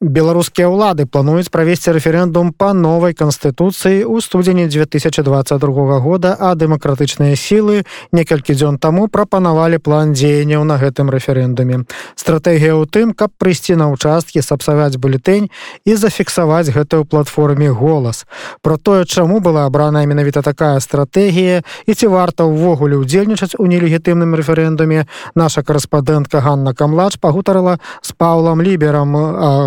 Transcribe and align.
Беларускія 0.00 0.72
ўлады 0.72 1.04
плануюць 1.04 1.52
правесці 1.52 1.92
рэферэндум 1.92 2.56
па 2.56 2.72
новай 2.72 3.12
канстытуцыі 3.12 4.08
ў 4.08 4.16
студзені 4.24 4.64
2022 4.72 6.00
года 6.00 6.32
а 6.40 6.56
дэмакратычныя 6.56 7.36
сілы 7.36 7.84
некалькі 8.08 8.56
дзён 8.56 8.80
таму 8.80 9.12
прапанавалі 9.12 9.76
план 9.76 10.16
дзеянняў 10.16 10.64
на 10.64 10.80
гэтым 10.80 11.12
рэферэндуме. 11.12 11.84
Стратэгія 12.16 12.80
ў 12.80 12.88
тым 12.88 13.12
каб 13.12 13.28
прыйсці 13.36 13.76
на 13.76 13.92
ўчасткі 13.92 14.40
сапсаваць 14.40 14.96
бюлетэнь 14.96 15.52
і 15.84 15.92
зафіксаваць 15.92 16.72
гэтую 16.72 17.04
платформе 17.04 17.68
голас 17.68 18.24
про 18.64 18.80
тое 18.80 19.04
чаму 19.04 19.44
была 19.44 19.68
абраная 19.68 20.08
менавіта 20.08 20.40
такая 20.40 20.80
стратэгія 20.80 21.60
і 21.84 21.92
ці 21.92 22.08
варта 22.08 22.48
ўвогуле 22.48 22.96
ўдзельнічаць 23.04 23.60
у 23.60 23.68
нелегітымным 23.68 24.32
рэферэндуме 24.32 25.04
наша 25.36 25.60
корэспандэнтка 25.60 26.40
Ганна 26.40 26.72
камлач 26.72 27.20
пагутарыла 27.20 27.76
з 28.00 28.16
паулам 28.16 28.64
ліберам 28.64 29.12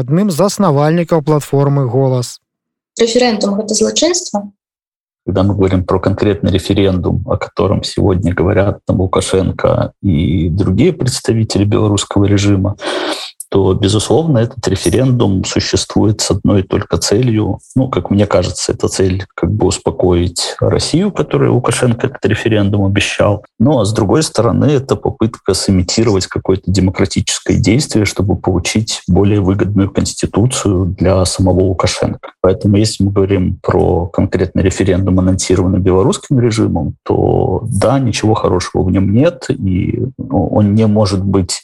адным 0.02 0.23
адным 0.24 0.32
з 0.32 0.40
заснавальнікаў 0.40 1.22
платформы 1.22 1.84
голас 1.86 2.40
референдум 3.00 3.60
это 3.60 3.74
злочинство? 3.74 4.52
Когда 5.26 5.44
мы 5.44 5.54
говорим 5.56 5.84
про 5.86 6.00
конкретный 6.00 6.52
референдум 6.52 7.24
о 7.28 7.38
котором 7.38 7.84
сегодня 7.84 8.34
говорят 8.34 8.80
там 8.86 9.02
лукашенко 9.02 9.92
и 10.02 10.50
другие 10.50 10.94
представители 10.94 11.66
белорусского 11.66 12.26
режима 12.26 12.78
то, 13.54 13.72
безусловно, 13.76 14.40
этот 14.40 14.68
референдум 14.68 15.46
существует 15.46 16.22
с 16.22 16.32
одной 16.32 16.64
только 16.64 16.98
целью. 16.98 17.60
Ну, 17.76 17.88
как 17.88 18.10
мне 18.10 18.26
кажется, 18.26 18.72
эта 18.72 18.88
цель 18.88 19.28
как 19.36 19.54
бы 19.54 19.68
успокоить 19.68 20.56
Россию, 20.60 21.12
которую 21.12 21.54
Лукашенко 21.54 22.08
этот 22.08 22.26
референдум 22.26 22.84
обещал. 22.84 23.46
Ну, 23.60 23.80
а 23.80 23.86
с 23.86 23.94
другой 23.94 24.24
стороны, 24.24 24.66
это 24.66 24.96
попытка 24.96 25.54
сымитировать 25.54 26.26
какое-то 26.26 26.64
демократическое 26.66 27.58
действие, 27.58 28.06
чтобы 28.06 28.38
получить 28.38 29.04
более 29.08 29.40
выгодную 29.40 29.92
конституцию 29.92 30.86
для 30.86 31.24
самого 31.26 31.60
Лукашенко. 31.60 32.32
Поэтому, 32.42 32.78
если 32.78 33.04
мы 33.04 33.12
говорим 33.12 33.60
про 33.62 34.08
конкретный 34.08 34.64
референдум, 34.64 35.20
анонсированный 35.20 35.78
белорусским 35.78 36.40
режимом, 36.40 36.96
то 37.04 37.62
да, 37.70 38.00
ничего 38.00 38.34
хорошего 38.34 38.82
в 38.82 38.90
нем 38.90 39.14
нет, 39.14 39.46
и 39.50 40.08
ну, 40.18 40.48
он 40.48 40.74
не 40.74 40.88
может 40.88 41.24
быть 41.24 41.62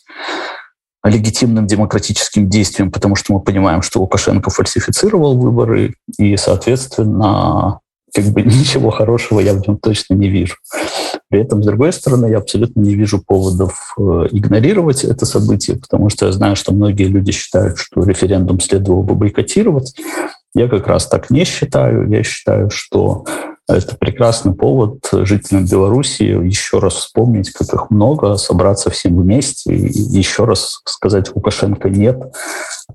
легитимным 1.04 1.66
демократическим 1.68 2.50
действием, 2.50 2.92
потому 2.92 3.16
что 3.16 3.34
мы 3.34 3.40
понимаем, 3.40 3.82
что 3.82 4.02
Лукашенко 4.02 4.50
фальсифицировал 4.50 5.38
выборы, 5.38 5.96
и, 6.18 6.36
соответственно, 6.36 7.80
как 8.14 8.26
бы 8.26 8.42
ничего 8.44 8.90
хорошего 8.90 9.40
я 9.40 9.54
в 9.54 9.66
нем 9.68 9.78
точно 9.78 10.16
не 10.16 10.30
вижу. 10.30 10.56
При 11.30 11.42
этом, 11.42 11.62
с 11.62 11.66
другой 11.66 11.94
стороны, 11.94 12.28
я 12.28 12.38
абсолютно 12.40 12.82
не 12.82 12.96
вижу 12.96 13.22
поводов 13.26 13.94
э, 13.98 14.28
игнорировать 14.32 15.04
это 15.04 15.26
событие, 15.26 15.78
потому 15.78 16.10
что 16.10 16.26
я 16.26 16.32
знаю, 16.32 16.56
что 16.56 16.74
многие 16.74 17.06
люди 17.06 17.32
считают, 17.32 17.78
что 17.78 18.04
референдум 18.04 18.60
следовало 18.60 19.04
бы 19.04 19.16
бойкотировать. 19.16 19.96
Я 20.56 20.68
как 20.68 20.88
раз 20.88 21.08
так 21.08 21.30
не 21.30 21.46
считаю. 21.46 22.10
Я 22.10 22.24
считаю, 22.24 22.72
что 22.72 23.26
это 23.76 23.96
прекрасный 23.96 24.54
повод 24.54 25.08
жителям 25.12 25.66
Беларуси 25.66 26.24
еще 26.24 26.80
раз 26.80 26.96
вспомнить, 26.96 27.52
как 27.52 27.74
их 27.74 27.90
много, 27.90 28.36
собраться 28.38 28.90
всем 28.90 29.22
вместе 29.22 29.74
и 29.74 30.00
еще 30.18 30.46
раз 30.46 30.82
сказать 30.86 31.34
Лукашенко 31.36 31.90
«нет», 31.90 32.20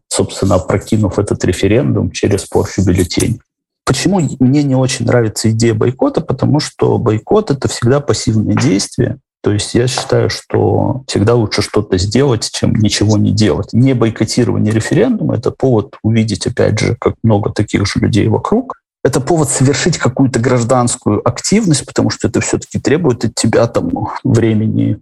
собственно, 0.09 0.59
прокинув 0.59 1.19
этот 1.19 1.45
референдум 1.45 2.11
через 2.11 2.45
порчу 2.45 2.85
бюллетень. 2.85 3.41
Почему 3.87 4.21
мне 4.41 4.63
не 4.63 4.75
очень 4.75 5.07
нравится 5.07 5.51
идея 5.51 5.75
бойкота? 5.75 6.21
Потому 6.21 6.59
что 6.59 6.99
бойкот— 6.99 7.51
это 7.53 7.69
всегда 7.69 8.01
пассивное 8.01 8.57
действие. 8.57 9.19
То 9.43 9.53
есть 9.53 9.75
я 9.75 9.87
считаю, 9.87 10.31
что 10.31 11.03
всегда 11.07 11.35
лучше 11.35 11.61
что-то 11.61 11.99
сделать, 11.99 12.51
чем 12.51 12.75
ничего 12.75 13.19
не 13.19 13.31
делать. 13.31 13.75
Не 13.75 13.93
бойкотирование 13.93 14.73
референдума— 14.73 15.35
это 15.37 15.51
повод 15.51 15.97
увидеть, 16.03 16.47
опять 16.47 16.79
же, 16.79 16.97
как 16.99 17.17
много 17.23 17.53
таких 17.53 17.87
же 17.87 18.01
людей 18.01 18.27
вокруг, 18.29 18.81
это 19.05 19.21
повод 19.21 19.51
совершить 19.51 19.99
какую-то 19.99 20.41
гражданскую 20.41 21.27
активность, 21.29 21.85
потому 21.85 22.09
что 22.09 22.27
это 22.27 22.41
все-таки 22.41 22.81
требует 22.81 23.25
от 23.25 23.35
тебя 23.35 23.67
там 23.67 23.91
времени 24.25 25.01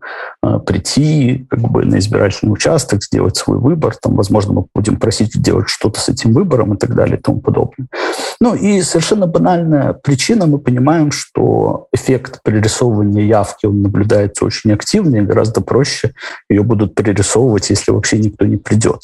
прийти 0.66 1.46
как 1.50 1.60
бы 1.60 1.84
на 1.84 1.98
избирательный 1.98 2.52
участок, 2.52 3.04
сделать 3.04 3.36
свой 3.36 3.58
выбор. 3.58 3.94
Там, 4.00 4.16
возможно, 4.16 4.52
мы 4.52 4.64
будем 4.74 4.96
просить 4.96 5.40
делать 5.40 5.68
что-то 5.68 6.00
с 6.00 6.08
этим 6.08 6.32
выбором 6.32 6.74
и 6.74 6.78
так 6.78 6.94
далее 6.94 7.18
и 7.18 7.20
тому 7.20 7.40
подобное. 7.40 7.86
Ну 8.40 8.54
и 8.54 8.82
совершенно 8.82 9.26
банальная 9.26 9.92
причина. 9.92 10.46
Мы 10.46 10.58
понимаем, 10.58 11.12
что 11.12 11.86
эффект 11.92 12.40
пририсовывания 12.42 13.24
явки 13.24 13.66
он 13.66 13.82
наблюдается 13.82 14.44
очень 14.44 14.72
активно, 14.72 15.16
и 15.16 15.20
гораздо 15.20 15.60
проще 15.60 16.12
ее 16.48 16.62
будут 16.62 16.94
пририсовывать, 16.94 17.70
если 17.70 17.92
вообще 17.92 18.18
никто 18.18 18.44
не 18.46 18.56
придет. 18.56 19.02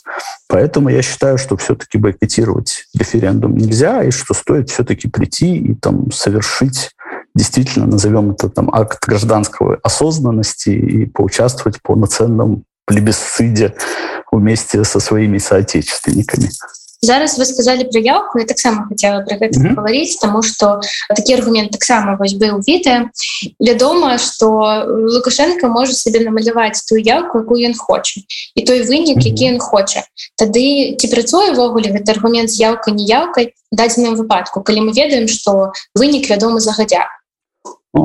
Поэтому 0.48 0.88
я 0.88 1.02
считаю, 1.02 1.38
что 1.38 1.56
все-таки 1.56 1.98
бойкотировать 1.98 2.86
референдум 2.98 3.56
нельзя, 3.56 4.02
и 4.02 4.10
что 4.10 4.34
стоит 4.34 4.70
все 4.70 4.78
все-таки 4.78 5.08
прийти 5.08 5.56
и 5.56 5.74
там 5.74 6.12
совершить 6.12 6.90
действительно, 7.38 7.86
назовем 7.86 8.32
это 8.32 8.48
там 8.48 8.68
акт 8.72 9.06
гражданской 9.06 9.76
осознанности 9.82 10.70
и 10.70 11.06
поучаствовать 11.06 11.80
по 11.82 11.92
полноценном 11.94 12.64
плебисциде 12.84 13.74
вместе 14.32 14.84
со 14.84 15.00
своими 15.00 15.38
соотечественниками. 15.38 16.50
зараз 17.00 17.38
вы 17.38 17.44
сказали 17.44 17.84
про 17.84 18.00
яўку 18.00 18.38
я 18.38 18.44
таксама 18.44 18.86
хотела 18.88 19.20
про 19.20 19.36
гэта 19.36 19.58
mm 19.58 19.62
-hmm. 19.62 19.74
говорить 19.74 20.18
тому 20.20 20.42
что 20.42 20.80
такі 21.16 21.34
аргумент 21.34 21.70
таксама 21.70 22.16
вось 22.20 22.34
быў 22.34 22.58
відэа 22.58 23.08
вядома 23.60 24.18
что 24.18 24.84
лукашенко 25.14 25.68
можа 25.68 25.92
себе 25.92 26.20
намаляваць 26.20 26.84
ту 26.88 26.96
яўку 26.96 27.38
якую 27.38 27.68
ён 27.68 27.74
хоча 27.78 28.20
і 28.54 28.62
той 28.62 28.82
вынік 28.82 29.18
які 29.26 29.52
ён 29.52 29.58
хоча 29.58 30.02
тады 30.42 30.96
ці 30.98 31.06
працуе 31.08 31.52
ўвогуле 31.52 31.94
гэты 31.94 32.10
аргумент 32.10 32.50
з 32.50 32.60
яўкай 32.60 32.94
не 32.94 33.04
яўкай 33.04 33.54
дадзеным 33.70 34.16
выпадку 34.16 34.62
калі 34.62 34.80
мы 34.80 34.92
ведаем 34.92 35.28
что 35.28 35.72
вынік 35.94 36.30
вядомы 36.30 36.60
загадзя 36.60 37.06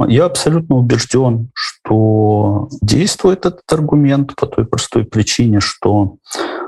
я 0.08 0.26
абсолютно 0.26 0.78
убежден 0.78 1.50
что 1.54 2.68
действует 2.82 3.46
этот 3.46 3.72
аргумент 3.72 4.36
по 4.36 4.48
той 4.48 4.66
простой 4.66 5.06
причине 5.06 5.60
что 5.60 6.16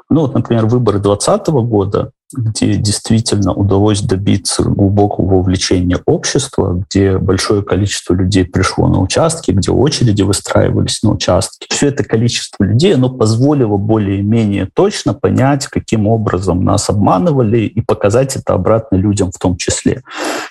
ну 0.09 0.21
вот 0.21 0.33
например 0.33 0.65
выборы 0.65 0.99
2020 0.99 1.47
года 1.67 2.11
где 2.34 2.75
действительно 2.75 3.53
удалось 3.53 4.02
добиться 4.02 4.63
глубокого 4.63 5.38
вовлечения 5.38 6.00
общества, 6.06 6.84
где 6.90 7.18
большое 7.18 7.62
количество 7.62 8.13
людей 8.13 8.46
пришло 8.46 8.88
на 8.88 9.00
участки, 9.00 9.52
где 9.52 9.72
очереди 9.72 10.24
выстраивались 10.24 11.03
на 11.03 11.12
участки. 11.12 11.68
Все 11.69 11.88
это 11.88 12.03
количество 12.03 12.63
людей, 12.63 12.96
оно 12.96 13.09
позволило 13.09 13.78
более-менее 13.78 14.69
точно 14.74 15.13
понять, 15.13 15.68
каким 15.68 16.08
образом 16.08 16.63
нас 16.63 16.90
обманывали 16.90 17.59
и 17.59 17.81
показать 17.81 18.36
это 18.36 18.53
обратно 18.53 18.96
людям 18.96 19.31
в 19.31 19.38
том 19.38 19.57
числе. 19.57 20.02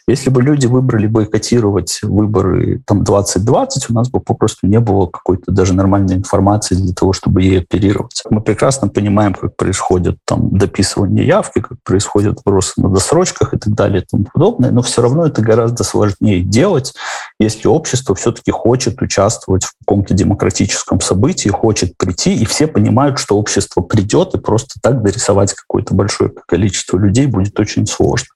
Если 0.06 0.30
бы 0.30 0.42
люди 0.42 0.66
выбрали 0.66 1.06
бойкотировать 1.06 2.00
выборы 2.02 2.82
там 2.86 3.02
2020, 3.02 3.90
у 3.90 3.94
нас 3.94 4.08
бы 4.10 4.20
попросту 4.20 4.66
не 4.66 4.78
было 4.78 5.06
какой-то 5.06 5.50
даже 5.50 5.74
нормальной 5.74 6.16
информации 6.16 6.74
для 6.76 6.92
того, 6.92 7.12
чтобы 7.12 7.42
ей 7.42 7.60
оперировать. 7.60 8.22
Мы 8.30 8.40
прекрасно 8.40 8.88
понимаем, 8.88 9.34
как 9.34 9.56
происходит 9.56 10.18
там 10.24 10.56
дописывание 10.56 11.26
явки, 11.26 11.63
как 11.63 11.81
происходят 11.83 12.37
вопросы 12.37 12.73
на 12.77 12.89
досрочках 12.89 13.53
и 13.53 13.57
так 13.57 13.73
далее 13.73 14.01
и 14.01 14.05
тому 14.05 14.25
подобное, 14.31 14.71
но 14.71 14.81
все 14.81 15.01
равно 15.01 15.25
это 15.25 15.41
гораздо 15.41 15.83
сложнее 15.83 16.41
делать, 16.41 16.93
если 17.39 17.67
общество 17.67 18.15
все-таки 18.15 18.51
хочет 18.51 19.01
участвовать 19.01 19.63
в 19.63 19.73
каком-то 19.79 20.13
демократическом 20.13 21.01
событии, 21.01 21.49
хочет 21.49 21.97
прийти, 21.97 22.35
и 22.35 22.45
все 22.45 22.67
понимают, 22.67 23.19
что 23.19 23.37
общество 23.37 23.81
придет, 23.81 24.35
и 24.35 24.39
просто 24.39 24.79
так 24.81 25.01
дорисовать 25.01 25.53
какое-то 25.53 25.93
большое 25.93 26.31
количество 26.47 26.97
людей 26.97 27.27
будет 27.27 27.59
очень 27.59 27.87
сложно. 27.87 28.27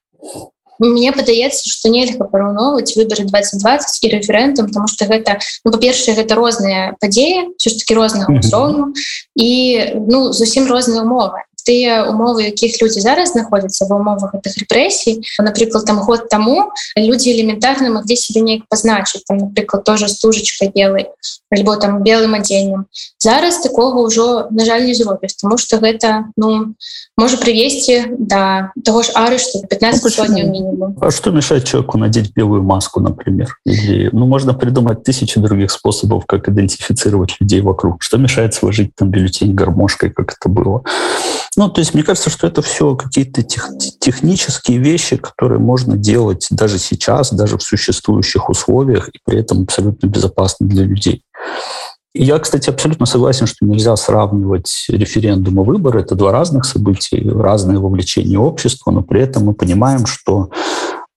Мне 0.79 1.11
падаецца 1.13 1.69
что 1.69 1.89
нельга 1.89 2.25
параўноўваць 2.25 2.97
выборы 2.97 3.23
2020 3.29 4.03
і 4.03 4.09
рэферэндум 4.17 4.67
потому 4.67 4.87
что 4.87 5.05
гэта 5.05 5.39
ну, 5.63 5.71
па-першае 5.71 6.15
гэта 6.17 6.35
розныя 6.35 6.97
падзеі 6.99 7.53
все 7.57 7.69
ж 7.69 7.77
таки 7.79 7.93
рознага 7.93 8.33
ўзроўню 8.33 8.91
і 9.37 9.49
ну 10.09 10.33
зусім 10.33 10.65
розныя 10.67 11.05
умовы 11.05 11.45
тыя 11.67 12.11
умовы 12.11 12.51
якіх 12.51 12.77
людзі 12.81 12.99
зараз 12.99 13.33
знаходзяцца 13.33 13.87
ва 13.87 13.97
умовах 13.97 14.35
гэтых 14.35 14.59
рэпрэсій 14.63 15.23
напрыклад 15.39 15.87
там 15.87 16.03
год 16.03 16.27
таму 16.29 16.71
людзі 16.99 17.31
элементарна 17.31 17.89
маглі 17.89 18.15
себе 18.19 18.43
неяк 18.43 18.67
пазначыць 18.69 19.23
там 19.27 19.37
напрыклад 19.49 19.83
тоже 19.83 20.07
стужачка 20.07 20.67
белой 20.67 21.07
альбо 21.51 21.75
там 21.77 22.03
белым 22.03 22.35
адзеннем 22.35 22.85
зараз 23.17 23.63
такого 23.63 24.03
ўжо 24.03 24.47
на 24.51 24.65
жаль 24.65 24.85
не 24.85 24.93
зробіць 24.93 25.39
тому 25.39 25.57
что 25.57 25.79
гэта 25.79 26.27
ну 26.35 26.75
можа 27.17 27.37
прывесці 27.37 28.19
до 28.19 28.71
того 28.83 29.03
ж 29.03 29.15
арышту 29.15 29.63
15 29.63 30.03
ну, 30.03 30.09
сотняў 30.09 30.47
мінімум 30.51 30.97
А 31.01 31.11
что 31.11 31.31
мешает 31.31 31.63
человеку 31.63 31.97
надеть 31.97 32.33
белую 32.33 32.63
маску 32.63 32.99
например 32.99 33.57
или 33.65 34.09
ну 34.11 34.27
можно 34.27 34.53
придумать 34.53 35.03
тысячи 35.03 35.39
других 35.39 35.71
способов 35.71 36.25
как 36.25 36.49
идентифицировать 36.49 37.37
людей 37.39 37.61
вокруг 37.61 38.03
что 38.03 38.17
мешает 38.17 38.53
сложить 38.53 38.95
там 38.95 39.09
бюллетень 39.09 39.55
гармошкой 39.55 40.09
как 40.09 40.35
это 40.35 40.49
было 40.49 40.83
Ну, 41.58 41.68
то 41.68 41.80
есть 41.80 41.92
мне 41.92 42.04
кажется, 42.04 42.30
что 42.30 42.46
это 42.46 42.62
все 42.62 42.94
какие-то 42.94 43.42
тех, 43.42 43.68
технические 43.98 44.78
вещи, 44.78 45.16
которые 45.16 45.58
можно 45.58 45.96
делать 45.96 46.46
даже 46.52 46.78
сейчас, 46.78 47.32
даже 47.32 47.58
в 47.58 47.64
существующих 47.64 48.48
условиях, 48.48 49.08
и 49.08 49.18
при 49.24 49.40
этом 49.40 49.64
абсолютно 49.64 50.06
безопасно 50.06 50.68
для 50.68 50.84
людей. 50.84 51.24
Я, 52.14 52.38
кстати, 52.38 52.70
абсолютно 52.70 53.06
согласен, 53.06 53.48
что 53.48 53.66
нельзя 53.66 53.96
сравнивать 53.96 54.86
референдум 54.88 55.60
и 55.60 55.64
выборы. 55.64 56.02
Это 56.02 56.14
два 56.14 56.30
разных 56.30 56.64
события, 56.64 57.28
разное 57.28 57.78
вовлечение 57.78 58.38
общества, 58.38 58.92
но 58.92 59.02
при 59.02 59.20
этом 59.20 59.46
мы 59.46 59.52
понимаем, 59.52 60.06
что 60.06 60.50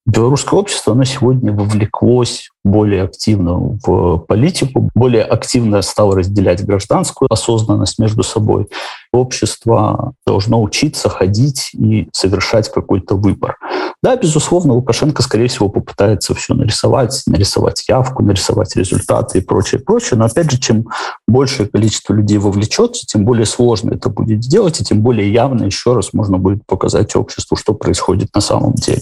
белорусское 0.06 0.60
общество, 0.60 0.94
оно 0.94 1.04
сегодня 1.04 1.52
вовлеклось 1.52 2.50
более 2.64 3.04
активно 3.04 3.78
в 3.84 4.18
политику, 4.20 4.90
более 4.94 5.24
активно 5.24 5.82
стало 5.82 6.16
разделять 6.16 6.64
гражданскую 6.64 7.32
осознанность 7.32 7.98
между 8.00 8.24
собой. 8.24 8.68
Общество 9.12 10.14
должно 10.26 10.62
учиться 10.62 11.10
ходить 11.10 11.72
и 11.74 12.08
совершать 12.14 12.72
какой-то 12.72 13.16
выбор. 13.16 13.58
Да, 14.04 14.16
безусловно, 14.16 14.74
Лукашенко, 14.74 15.22
скорее 15.22 15.48
всего, 15.48 15.70
попытается 15.70 16.34
все 16.34 16.54
нарисовать, 16.54 17.22
нарисовать 17.28 17.88
явку, 17.88 18.24
нарисовать 18.24 18.76
результаты 18.76 19.40
и 19.40 19.42
прочее, 19.42 19.82
прочее. 19.82 20.18
Но, 20.18 20.26
опять 20.26 20.52
же, 20.52 20.60
чем 20.60 20.88
большее 21.28 21.68
количество 21.68 22.14
людей 22.14 22.38
вовлечется, 22.38 23.06
тем 23.06 23.26
более 23.26 23.46
сложно 23.46 23.92
это 23.92 24.10
будет 24.10 24.44
сделать, 24.44 24.82
и 24.82 24.84
тем 24.84 25.02
более 25.02 25.32
явно 25.32 25.66
еще 25.66 25.94
раз 25.94 26.14
можно 26.14 26.38
будет 26.38 26.66
показать 26.66 27.16
обществу, 27.16 27.58
что 27.58 27.74
происходит 27.74 28.34
на 28.34 28.42
самом 28.42 28.74
деле. 28.74 29.02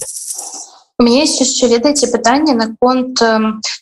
У 0.99 1.03
меня 1.03 1.23
есть 1.23 1.41
яшчэ 1.41 1.67
ведаеце 1.67 2.07
пытанне 2.07 2.55
наконт 2.55 3.19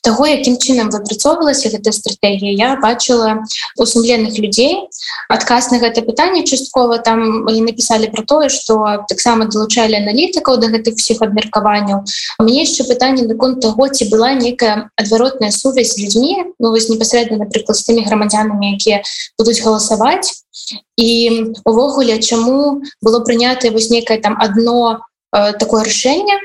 того 0.00 0.24
якім 0.26 0.56
чынам 0.56 0.88
выпрацоўвалася 0.88 1.68
гэта 1.68 1.92
стратегія 1.92 2.52
я 2.56 2.68
бачыла 2.80 3.44
у 3.76 3.84
сумленных 3.84 4.38
людзей 4.40 4.88
адказ 5.28 5.68
на 5.70 5.78
гэта 5.78 6.00
пытанне 6.00 6.40
часткова 6.42 6.98
там 7.04 7.44
і 7.52 7.60
написали 7.60 8.08
про 8.08 8.24
тое 8.24 8.48
что 8.48 9.04
таксама 9.12 9.44
далучалі 9.44 10.00
аналітыкаў 10.00 10.56
да 10.56 10.72
гэтых 10.72 10.96
всех 10.96 11.20
абмеркаванняў 11.20 12.00
мне 12.40 12.64
яшчэ 12.64 12.88
пытанне 12.88 13.28
наконт 13.28 13.60
того 13.60 13.92
ці 13.92 14.08
была 14.08 14.32
некая 14.32 14.88
адваротная 14.96 15.52
сувязь 15.52 15.92
з 15.92 16.00
людзьмі 16.00 16.56
ну 16.58 16.72
вось 16.72 16.88
непасрэдна 16.88 17.44
напрыклад 17.44 17.76
з 17.76 17.92
тымі 17.92 18.08
грамадзянамі 18.08 18.72
якія 18.72 19.04
будуць 19.36 19.60
галасаваць 19.60 20.48
і 20.96 21.52
увогуле 21.68 22.16
чаму 22.24 22.80
было 23.04 23.20
прынятае 23.20 23.70
вось 23.70 23.92
некае 23.92 24.16
там 24.16 24.40
одно 24.40 25.04
э, 25.36 25.52
такое 25.60 25.84
рашэнне 25.84 26.40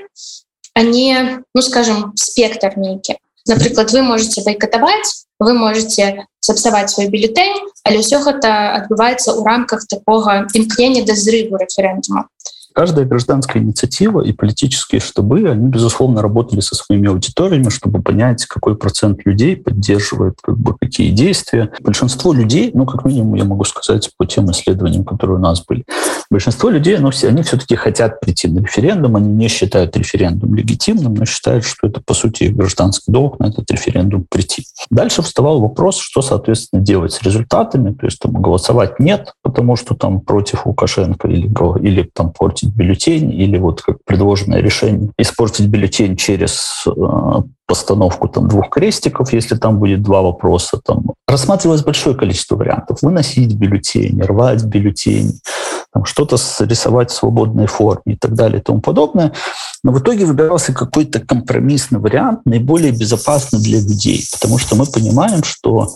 а 0.74 0.84
не 0.84 1.42
ну 1.54 1.62
скажем 1.62 2.13
спектр 2.16 2.78
нейкі 2.78 3.18
напрыклад 3.48 3.92
вы 3.92 4.01
можете 4.01 4.44
байкатаваць 4.45 5.25
вы 5.39 5.54
можете 5.54 6.28
сапсаваць 6.39 6.94
свой 6.94 7.10
бюлетень 7.10 7.57
але 7.84 8.04
ўсё 8.04 8.22
гэта 8.22 8.78
адбываецца 8.81 9.34
ў 9.34 9.42
рамках 9.44 9.88
такога 9.89 10.45
імкнення 10.54 11.06
да 11.06 11.18
зрыву 11.18 11.57
рэферэндума 11.57 12.28
каждая 12.78 13.07
гражданская 13.07 13.63
инициатива 13.63 14.22
и 14.22 14.34
политические 14.34 15.01
штабы, 15.01 15.50
они, 15.50 15.68
безусловно, 15.68 16.22
работали 16.22 16.60
со 16.60 16.75
своими 16.75 17.10
аудиториями, 17.10 17.69
чтобы 17.69 18.04
понять, 18.04 18.45
какой 18.45 18.78
процент 18.78 19.25
людей 19.25 19.57
поддерживает 19.57 20.36
как 20.44 20.60
бы, 20.60 20.78
какие 20.80 21.10
действия. 21.10 21.72
Большинство 21.80 22.34
людей, 22.34 22.69
ну, 22.75 22.86
как 22.86 23.04
минимум, 23.04 23.34
я 23.34 23.45
могу 23.45 23.63
сказать 23.63 24.12
по 24.16 24.28
тем 24.28 24.51
исследованиям, 24.51 25.06
которые 25.06 25.38
у 25.38 25.42
нас 25.42 25.66
были, 25.66 25.86
большинство 26.32 26.70
людей, 26.70 26.99
ну, 26.99 27.11
все, 27.11 27.29
они 27.29 27.43
все-таки 27.43 27.76
хотят 27.76 28.20
прийти 28.20 28.49
на 28.49 28.61
референдум, 28.61 29.17
они 29.17 29.29
не 29.29 29.49
считают 29.49 29.96
референдум 29.96 30.55
легитимным, 30.55 31.14
но 31.14 31.25
считают, 31.25 31.64
что 31.64 31.87
это, 31.87 32.00
по 32.00 32.14
сути, 32.14 32.44
гражданский 32.44 33.12
долг 33.12 33.38
на 33.38 33.46
этот 33.46 33.70
референдум 33.70 34.26
прийти. 34.29 34.64
Дальше 34.90 35.23
вставал 35.23 35.61
вопрос, 35.61 35.99
что, 35.99 36.23
соответственно, 36.23 36.82
делать 36.82 37.12
с 37.12 37.23
результатами, 37.23 37.93
то 37.93 38.06
есть 38.06 38.19
там 38.19 38.32
голосовать 38.32 38.99
нет, 38.99 39.32
потому 39.43 39.76
что 39.76 39.94
там 39.94 40.20
против 40.20 40.67
Лукашенко 40.67 41.29
или, 41.29 41.49
или 41.82 42.11
там 42.12 42.32
испортить 42.43 42.75
бюллетень 42.75 43.32
или 43.32 43.58
вот 43.58 43.82
как 43.82 43.99
предложенное 44.05 44.61
решение 44.61 45.11
испортить 45.19 45.67
бюллетень 45.67 46.17
через 46.17 46.85
э, 46.87 46.90
постановку 47.73 48.29
там 48.29 48.49
двух 48.49 48.69
крестиков, 48.69 49.33
если 49.33 49.57
там 49.57 49.79
будет 49.79 50.03
два 50.03 50.21
вопроса. 50.21 50.79
Там. 50.85 51.15
Рассматривалось 51.27 51.83
большое 51.83 52.15
количество 52.15 52.57
вариантов. 52.57 52.99
Выносить 53.01 53.55
бюллетень, 53.55 54.21
рвать 54.21 54.63
бюллетень, 54.63 55.41
что-то 56.05 56.37
рисовать 56.61 57.11
в 57.11 57.15
свободной 57.15 57.67
форме 57.67 58.13
и 58.13 58.17
так 58.17 58.35
далее 58.35 58.61
и 58.61 58.63
тому 58.63 58.83
подобное. 58.83 59.33
Но 59.83 59.93
в 59.93 60.01
итоге 60.01 60.27
выбирался 60.27 60.75
какой-то 60.75 61.21
компромиссный 61.21 61.99
вариант, 61.99 62.41
наиболее 62.45 62.93
безопасный 62.93 63.61
для 63.61 63.81
людей, 63.81 64.23
потому 64.31 64.59
что 64.59 64.77
мы 64.77 64.85
понимаем, 64.85 65.43
что 65.43 65.89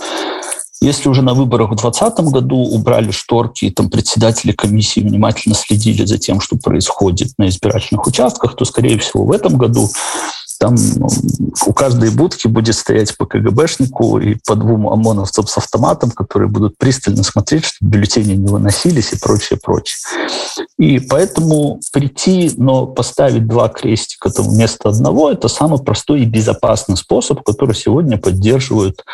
если 0.81 1.11
уже 1.11 1.21
на 1.21 1.35
выборах 1.35 1.73
в 1.73 1.77
2020 1.77 2.33
году 2.33 2.57
убрали 2.57 3.11
шторки, 3.11 3.67
и 3.67 3.71
там 3.71 3.91
председатели 3.91 4.53
комиссии 4.53 5.01
внимательно 5.01 5.55
следили 5.55 6.07
за 6.07 6.17
тем, 6.17 6.41
что 6.41 6.57
происходит 6.57 7.33
на 7.37 7.49
избирательных 7.49 8.07
участках, 8.07 8.57
то, 8.57 8.65
скорее 8.65 8.99
всего, 8.99 9.25
в 9.25 9.33
этом 9.33 9.59
году 9.59 9.91
там 10.67 10.77
у 11.67 11.73
каждой 11.73 12.11
будки 12.11 12.49
будет 12.49 12.75
стоять 12.75 13.17
по 13.17 13.25
КГБшнику 13.25 14.19
и 14.19 14.37
по 14.47 14.57
двум 14.57 14.89
ОМОНовцам 14.89 15.47
с 15.47 15.57
автоматом, 15.59 16.11
которые 16.11 16.49
будут 16.49 16.77
пристально 16.77 17.23
смотреть, 17.23 17.67
чтобы 17.67 17.93
бюллетени 17.93 18.35
не 18.35 18.49
выносились 18.49 19.13
и 19.13 19.19
прочее, 19.19 19.61
прочее. 19.63 19.97
И 20.77 20.99
поэтому 20.99 21.81
прийти, 21.93 22.51
но 22.57 22.87
поставить 22.87 23.47
два 23.47 23.69
крестика 23.69 24.31
там 24.31 24.49
вместо 24.49 24.89
одного, 24.89 25.31
это 25.31 25.47
самый 25.47 25.79
простой 25.79 26.23
и 26.23 26.27
безопасный 26.27 26.97
способ, 26.97 27.43
который 27.43 27.77
сегодня 27.77 28.19
поддерживают 28.19 29.05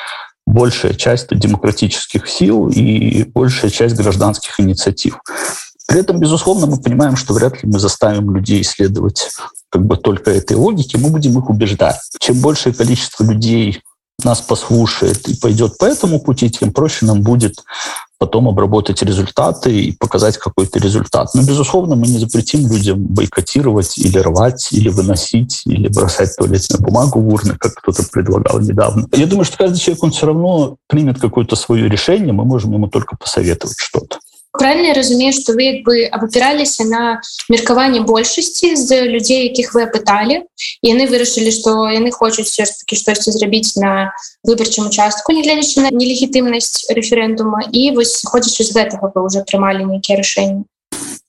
большая 0.47 0.95
часть 0.95 1.29
демократических 1.31 2.29
сил 2.29 2.69
и 2.69 3.25
большая 3.25 3.71
часть 3.71 3.97
гражданских 3.97 4.59
инициатив. 4.59 5.19
При 5.89 6.01
этом, 6.01 6.19
безусловно, 6.19 6.67
мы 6.67 6.81
понимаем, 6.81 7.17
что 7.17 7.35
вряд 7.35 7.63
ли 7.63 7.69
мы 7.71 7.79
заставим 7.79 8.35
людей 8.35 8.63
исследовать 8.63 9.31
как 9.71 9.87
бы 9.87 9.97
только 9.97 10.31
этой 10.31 10.57
логики, 10.57 10.97
мы 10.97 11.09
будем 11.09 11.39
их 11.39 11.49
убеждать. 11.49 11.97
Чем 12.21 12.41
большее 12.41 12.75
количество 12.75 13.25
людей 13.25 13.83
нас 14.23 14.41
послушает 14.41 15.29
и 15.29 15.35
пойдет 15.35 15.79
по 15.79 15.87
этому 15.87 16.21
пути, 16.21 16.51
тем 16.51 16.73
проще 16.73 17.07
нам 17.07 17.23
будет 17.23 17.55
потом 18.19 18.49
обработать 18.49 19.03
результаты 19.03 19.75
и 19.75 19.93
показать 19.97 20.39
какой-то 20.39 20.79
результат. 20.79 21.31
Но, 21.35 21.43
безусловно, 21.43 21.97
мы 21.97 22.07
не 22.07 22.19
запретим 22.19 22.71
людям 22.71 23.03
бойкотировать 23.05 23.99
или 23.99 24.19
рвать, 24.19 24.69
или 24.71 24.91
выносить, 24.91 25.63
или 25.65 25.89
бросать 25.89 26.37
туалетную 26.37 26.83
бумагу 26.83 27.21
в 27.21 27.29
урны, 27.35 27.57
как 27.59 27.75
кто-то 27.75 28.05
предлагал 28.13 28.61
недавно. 28.61 29.09
Я 29.13 29.27
думаю, 29.27 29.45
что 29.45 29.57
каждый 29.57 29.79
человек, 29.79 30.05
он 30.05 30.13
все 30.13 30.27
равно 30.27 30.77
примет 30.87 31.19
какое-то 31.19 31.57
свое 31.57 31.89
решение, 31.89 32.33
мы 32.33 32.45
можем 32.45 32.73
ему 32.75 32.87
только 32.87 33.17
посоветовать 33.17 33.79
что-то 33.79 34.19
правильно 34.58 34.94
разумею 34.94 35.34
что 35.34 35.54
вы 35.54 35.64
як 35.64 35.86
бы 35.86 36.06
абапіраліся 36.06 36.84
на 36.86 37.22
меркаванне 37.50 38.02
большасці 38.02 38.76
з 38.76 39.02
людзей 39.06 39.44
якіх 39.48 39.74
вы 39.74 39.84
апыталі 39.88 40.44
яны 40.82 41.08
вырашылі 41.08 41.52
што 41.52 41.90
яны 41.94 42.12
хочуць 42.12 42.48
все 42.50 42.66
ж 42.66 42.72
таки 42.80 42.96
штосьці 42.96 43.32
зрабіць 43.32 43.76
на 43.76 44.14
выбарчым 44.44 44.88
участку 44.88 45.32
нягледзячы 45.32 45.86
на 45.86 45.92
нелегітымнасць 45.92 46.90
рэферэндума 46.90 47.70
і 47.72 47.92
вось 48.00 48.22
ходзячы 48.26 48.64
з 48.64 48.74
гэтага 48.74 49.12
вы 49.14 49.26
уже 49.26 49.46
прымалі 49.46 49.86
нейкія 49.86 50.18
рашэнні 50.18 50.66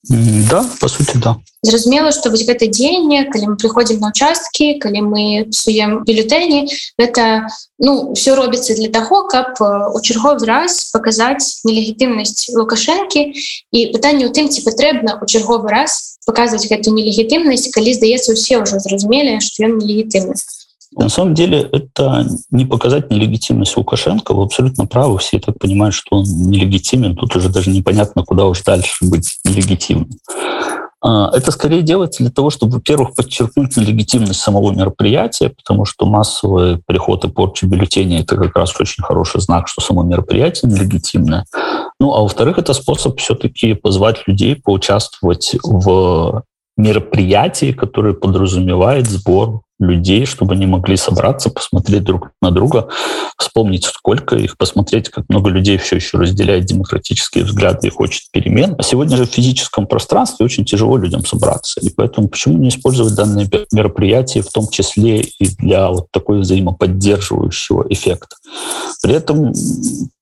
Да 0.10 0.66
по 0.80 0.88
сути 0.90 1.18
да. 1.18 1.38
Зразумела 1.62 2.12
что 2.12 2.30
вось 2.30 2.44
гэта 2.44 2.68
дзеянне 2.68 3.24
калі 3.32 3.54
мы 3.54 3.56
приходим 3.56 4.00
на 4.00 4.10
участкі 4.10 4.80
калі 4.84 5.00
мы 5.02 5.24
псуем 5.50 6.04
бюллетэні 6.04 6.68
это 7.00 7.48
ну 7.80 8.12
все 8.14 8.36
робіцца 8.36 8.76
для 8.76 8.90
того 8.90 9.24
каб 9.24 9.56
у 9.62 10.00
чарговы 10.04 10.44
раз 10.46 10.92
показаць 10.92 11.64
нелегітымнасць 11.64 12.52
лукашэнкі 12.52 13.32
і 13.72 13.80
пытанне 13.96 14.28
у 14.28 14.34
тым 14.36 14.52
ці 14.52 14.60
патрэбна 14.68 15.24
у 15.24 15.26
чарговы 15.26 15.72
раз 15.72 16.20
показывать 16.28 16.68
гэту 16.68 16.92
нелегітымнасць 16.92 17.72
калі 17.72 17.96
здаецца 17.96 18.36
усе 18.36 18.60
ўжо 18.60 18.84
зразумелі 18.84 19.40
что 19.40 19.64
ён 19.72 19.80
нелегітымнасць 19.80 20.63
На 20.96 21.10
самом 21.10 21.34
деле 21.34 21.62
это 21.72 22.26
не 22.52 22.66
показать 22.66 23.10
нелегитимность 23.10 23.76
Лукашенко. 23.76 24.34
Вы 24.34 24.44
абсолютно 24.44 24.86
правы. 24.86 25.18
Все 25.18 25.40
так 25.40 25.58
понимают, 25.58 25.96
что 25.96 26.18
он 26.18 26.24
нелегитимен. 26.24 27.16
Тут 27.16 27.36
уже 27.36 27.50
даже 27.50 27.70
непонятно, 27.70 28.24
куда 28.24 28.46
уж 28.46 28.62
дальше 28.62 29.06
быть 29.06 29.40
нелегитимным. 29.44 30.10
А, 31.06 31.30
это 31.34 31.52
скорее 31.52 31.82
делается 31.82 32.24
для 32.24 32.32
того, 32.32 32.50
чтобы, 32.50 32.74
во-первых, 32.74 33.14
подчеркнуть 33.14 33.76
нелегитимность 33.76 34.40
самого 34.40 34.72
мероприятия, 34.72 35.50
потому 35.50 35.84
что 35.84 36.06
массовый 36.06 36.78
приход 36.86 37.26
и 37.26 37.30
порча 37.30 37.68
бюллетеней– 37.68 38.20
это 38.22 38.38
как 38.38 38.56
раз 38.56 38.74
очень 38.80 39.04
хороший 39.04 39.42
знак, 39.42 39.68
что 39.68 39.82
само 39.82 40.04
мероприятие 40.04 40.72
нелегитимное. 40.72 41.46
Ну, 42.00 42.14
а 42.14 42.22
во-вторых, 42.22 42.58
это 42.58 42.74
способ 42.74 43.20
все-таки 43.20 43.74
позвать 43.74 44.26
людей 44.28 44.56
поучаствовать 44.56 45.56
в 45.62 46.44
мероприятии, 46.78 47.72
которое 47.72 48.14
подразумевает 48.14 49.08
сбор 49.08 49.62
людей, 49.80 50.26
чтобы 50.26 50.54
они 50.54 50.66
могли 50.66 50.96
собраться, 50.96 51.50
посмотреть 51.50 52.04
друг 52.04 52.32
на 52.42 52.52
друга, 52.52 52.88
вспомнить, 53.38 53.86
сколько 53.86 54.36
их, 54.36 54.58
посмотреть, 54.58 55.10
как 55.10 55.26
много 55.28 55.50
людей 55.50 55.78
все 55.78 55.98
еще 55.98 56.18
разделяет 56.18 56.66
демократические 56.66 57.44
взгляды 57.44 57.88
и 57.88 57.92
хочет 57.92 58.24
перемен. 58.32 58.76
А 58.78 58.84
сегодня 58.84 59.18
же 59.18 59.26
в 59.26 59.30
физическом 59.30 59.86
пространстве 59.86 60.46
очень 60.46 60.64
тяжело 60.64 60.98
людям 60.98 61.26
собраться. 61.26 61.80
И 61.82 61.90
поэтому 61.90 62.30
почему 62.30 62.58
не 62.58 62.70
использовать 62.70 63.16
данные 63.16 63.50
мероприятия 63.72 64.42
в 64.42 64.50
том 64.50 64.68
числе 64.70 65.22
и 65.22 65.48
для 65.58 65.90
вот 65.90 66.08
такой 66.12 66.40
взаимоподдерживающего 66.40 67.86
эффекта? 67.90 68.38
При 69.02 69.14
этом 69.14 69.54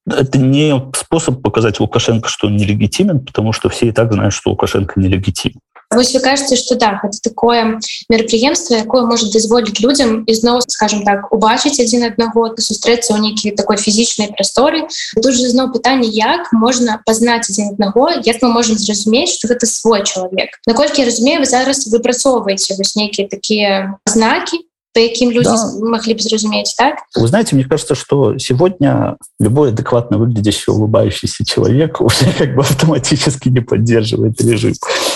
Это 0.08 0.40
не 0.40 0.74
способ 0.96 1.42
показать 1.44 1.80
Лукашенко, 1.80 2.28
что 2.28 2.48
он 2.48 2.58
нелегитимен, 2.58 3.20
потому 3.20 3.54
что 3.54 3.70
все 3.70 3.88
и 3.88 3.92
так 3.92 4.12
знают, 4.12 4.34
что 4.34 4.50
Лукашенко 4.50 5.00
нелегитимен. 5.00 5.60
Вось 5.95 6.13
вы 6.15 6.21
кажаце 6.21 6.57
што 6.57 6.75
так 6.75 7.05
это 7.05 7.19
такое 7.23 7.79
мерапрыемства 8.11 8.75
якое 8.75 9.07
может 9.07 9.31
дазволіць 9.31 9.81
людям 9.81 10.25
ізноў 10.27 10.61
скажем 10.67 11.05
так 11.07 11.31
убачыць 11.33 11.79
адзін 11.79 12.11
аднаго 12.11 12.51
сустрэцца 12.59 13.15
ў 13.15 13.23
нейкі 13.23 13.55
такой 13.55 13.79
фізічнай 13.79 14.35
прасторы 14.35 14.91
тут 15.15 15.31
же 15.31 15.47
зноў 15.47 15.71
пытанне 15.71 16.11
як 16.11 16.51
можна 16.51 16.99
пазнаць 17.07 17.47
адзін 17.47 17.79
аднаго 17.79 18.11
як 18.19 18.43
мы 18.43 18.51
можем 18.51 18.75
зразумець 18.77 19.31
что 19.39 19.47
гэта 19.47 19.71
свой 19.71 20.03
чалавек 20.03 20.59
наколькі 20.67 21.07
разумею 21.07 21.41
вы 21.41 21.47
зараз 21.47 21.87
выпрацоўваеце 21.87 22.75
вось 22.75 22.97
нейкія 22.99 23.31
такія 23.31 23.95
знакі 24.11 24.67
по 24.97 24.99
яким 24.99 25.31
люди 25.31 25.45
да. 25.45 25.87
могли 25.87 26.15
бы 26.15 26.21
зразуметь, 26.21 26.75
так? 26.79 26.95
Вы 27.15 27.29
знаете, 27.29 27.55
мне 27.55 27.67
кажется, 27.67 27.95
что 27.95 28.39
сегодня 28.39 29.19
любой 29.39 29.69
адекватно 29.69 30.17
выглядящий, 30.17 30.73
улыбающийся 30.73 31.45
человек 31.45 32.01
уже 32.01 32.33
как 32.39 32.55
бы 32.55 32.63
автоматически 32.63 33.51
не 33.51 33.61
поддерживает 33.61 34.41
режим. 34.41 34.73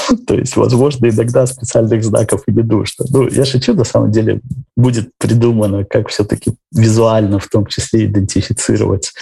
То 0.27 0.35
есть, 0.35 0.55
возможно, 0.55 1.07
иногда 1.07 1.45
специальных 1.45 2.03
знаков 2.03 2.43
и 2.47 2.51
не 2.51 2.63
нужно. 2.63 3.05
Ну, 3.09 3.27
я 3.27 3.45
шучу, 3.45 3.73
на 3.73 3.83
самом 3.83 4.11
деле 4.11 4.41
будет 4.75 5.09
придумано, 5.17 5.85
как 5.85 6.09
все-таки 6.09 6.53
визуально 6.71 7.39
в 7.39 7.47
том 7.47 7.65
числе 7.65 8.05
идентифицировать 8.05 9.13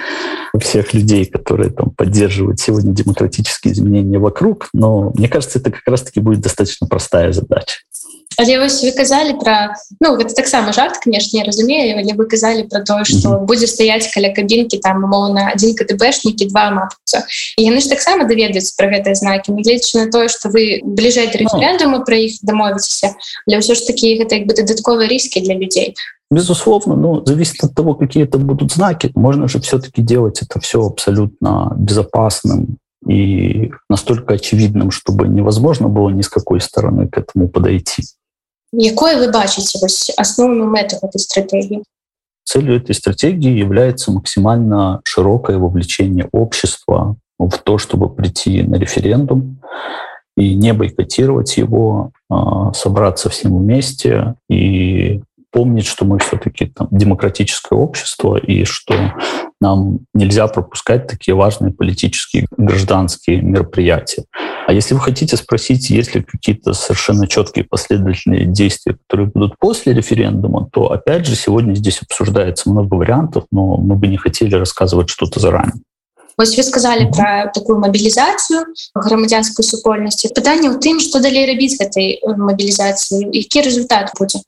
всех 0.59 0.93
людей, 0.93 1.25
которые 1.25 1.69
там 1.69 1.91
поддерживают 1.91 2.59
сегодня 2.59 2.93
демократические 2.93 3.73
изменения 3.73 4.19
вокруг. 4.19 4.69
Но 4.73 5.11
мне 5.15 5.27
кажется, 5.27 5.59
это 5.59 5.71
как 5.71 5.87
раз-таки 5.87 6.19
будет 6.19 6.41
достаточно 6.41 6.87
простая 6.87 7.31
задача. 7.31 7.79
Але 8.38 8.58
вось 8.62 8.84
вы 8.86 8.92
казалі 8.94 9.34
пра 9.42 9.74
ну 9.98 10.14
гэта 10.14 10.34
таксама 10.34 10.72
жарт 10.72 11.02
конечно 11.02 11.38
я 11.38 11.44
разумею 11.44 11.98
але 11.98 12.14
вы 12.14 12.26
казалі 12.30 12.62
про 12.70 12.80
тое 12.80 13.04
что 13.04 13.28
mm 13.28 13.34
-hmm. 13.34 13.46
будзе 13.46 13.66
стаять 13.66 14.06
каля 14.14 14.30
кабінкі 14.30 14.78
там 14.78 15.04
умоўна 15.04 15.52
один 15.54 15.74
КДБшнікі 15.74 16.46
два 16.46 16.70
мапца 16.70 17.26
і 17.58 17.70
яны 17.70 17.80
ж 17.80 17.90
таксама 17.90 18.24
даведаюцца 18.24 18.74
про 18.78 18.86
гэтыя 18.88 19.14
знакі 19.14 19.52
нягледзячы 19.52 19.98
на 19.98 20.06
тое 20.10 20.28
что 20.28 20.48
вы 20.48 20.80
бліжэй 20.84 21.26
да 21.32 21.38
референдуму 21.38 22.04
про 22.04 22.16
іх 22.16 22.32
дамовіцеся 22.42 23.14
для 23.46 23.58
ўсё 23.58 23.74
ж 23.74 23.86
такі 23.86 24.18
гэта 24.22 24.34
як 24.38 24.46
бы 24.46 24.54
дадатковыя 24.54 25.08
риски 25.08 25.40
для 25.40 25.54
людзей 25.54 25.94
Безусловно, 26.30 26.94
но 26.94 27.24
зависит 27.24 27.64
от 27.64 27.74
того, 27.74 27.94
какие 27.94 28.22
это 28.24 28.36
будут 28.38 28.72
знаки. 28.72 29.10
Можно 29.14 29.48
же 29.48 29.60
все-таки 29.60 30.02
делать 30.02 30.42
это 30.42 30.60
все 30.60 30.78
абсолютно 30.86 31.72
безопасным 31.78 32.76
и 33.08 33.70
настолько 33.88 34.34
очевидным, 34.34 34.90
чтобы 34.90 35.26
невозможно 35.26 35.88
было 35.88 36.10
ни 36.10 36.20
с 36.20 36.28
какой 36.28 36.60
стороны 36.60 37.08
к 37.08 37.16
этому 37.16 37.48
подойти. 37.48 38.02
Якое 38.73 39.17
вы 39.17 39.31
бачыце 39.31 39.77
основную 40.17 40.67
мэту 40.69 40.95
этой 41.01 41.19
стратегии? 41.19 41.83
Целью 42.43 42.75
этой 42.75 42.95
стратегии 42.95 43.51
является 43.51 44.11
максимально 44.11 44.99
широкое 45.05 45.57
вовлечение 45.57 46.27
общества 46.31 47.15
в 47.37 47.51
то, 47.59 47.77
чтобы 47.77 48.09
прийти 48.09 48.63
на 48.63 48.75
референдум 48.75 49.59
и 50.35 50.55
не 50.55 50.73
бойкотировать 50.73 51.55
его, 51.57 52.11
а 52.29 52.73
собраться 52.73 53.29
всем 53.29 53.57
вместе 53.57 54.33
и 54.49 55.21
помнить, 55.52 55.86
что 55.86 56.04
мы 56.04 56.18
все-таки 56.18 56.66
там 56.66 56.88
демократическое 56.90 57.76
общество 57.78 58.36
и 58.36 58.64
что 58.64 58.94
нам 59.60 60.00
нельзя 60.14 60.46
пропускать 60.46 61.06
такие 61.06 61.34
важные 61.34 61.72
политические 61.72 62.46
гражданские 62.56 63.40
мероприятия. 63.40 64.24
А 64.66 64.72
если 64.72 64.94
вы 64.94 65.00
хотите 65.00 65.36
спросить, 65.36 65.90
есть 65.90 66.14
ли 66.14 66.22
какие-то 66.22 66.74
совершенно 66.74 67.26
четкие 67.26 67.64
последовательные 67.64 68.44
действия, 68.44 68.94
которые 68.94 69.28
будут 69.28 69.58
после 69.58 69.94
референдума, 69.94 70.68
то 70.70 70.92
опять 70.92 71.26
же 71.26 71.34
сегодня 71.34 71.74
здесь 71.74 72.02
обсуждается 72.02 72.70
много 72.70 72.94
вариантов, 72.94 73.44
но 73.50 73.76
мы 73.78 73.96
бы 73.96 74.06
не 74.06 74.18
хотели 74.18 74.54
рассказывать 74.54 75.08
что-то 75.08 75.40
заранее. 75.40 75.82
Вось 76.36 76.56
вы 76.56 76.62
сказали 76.62 77.10
про 77.10 77.50
такую 77.52 77.80
мобілізацыю 77.80 78.66
грамадзянской 78.94 79.64
супольнасці 79.64 80.30
пытанне 80.30 80.70
ў 80.70 80.78
тым 80.78 81.02
что 81.02 81.18
далей 81.18 81.50
рабіць 81.50 81.74
гэтай 81.82 82.22
мобілізацыі 82.22 83.26
які 83.34 83.66
результат 83.66 84.14
будзе 84.14 84.46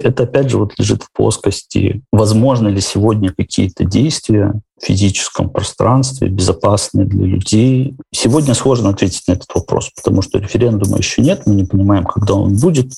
это 0.00 0.24
опять 0.24 0.50
же 0.50 0.58
вот 0.58 0.72
лежит 0.76 1.04
в 1.04 1.12
плоскости, 1.12 2.02
возможно 2.12 2.68
ли 2.68 2.80
сегодня 2.80 3.32
какие-то 3.32 3.84
действия 3.84 4.60
в 4.80 4.84
физическом 4.84 5.50
пространстве, 5.50 6.28
безопасные 6.28 7.06
для 7.06 7.26
людей. 7.26 7.94
Сегодня 8.12 8.54
сложно 8.54 8.90
ответить 8.90 9.22
на 9.28 9.32
этот 9.34 9.48
вопрос, 9.54 9.90
потому 9.94 10.20
что 10.20 10.38
референдума 10.38 10.98
еще 10.98 11.22
нет, 11.22 11.42
мы 11.46 11.54
не 11.54 11.64
понимаем, 11.64 12.04
когда 12.04 12.34
он 12.34 12.56
будет, 12.58 12.92